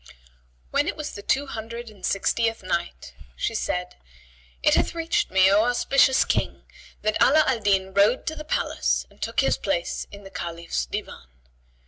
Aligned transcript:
When 0.71 0.87
it 0.87 0.97
was 0.97 1.11
the 1.11 1.21
Two 1.21 1.45
Hundred 1.45 1.91
and 1.91 2.03
Sixtieth 2.03 2.63
Night, 2.63 3.13
She 3.35 3.53
said, 3.53 3.97
It 4.63 4.73
hath 4.73 4.95
reached 4.95 5.29
me, 5.29 5.51
O 5.51 5.63
auspicious 5.65 6.25
King, 6.25 6.63
that 7.03 7.21
Ala 7.21 7.43
al 7.45 7.59
Din 7.59 7.93
rode 7.93 8.25
to 8.25 8.35
the 8.35 8.43
palace 8.43 9.05
and 9.11 9.21
took 9.21 9.41
his 9.41 9.59
place 9.59 10.07
in 10.11 10.23
the 10.23 10.31
Caliph's 10.31 10.87
Divan. 10.87 11.27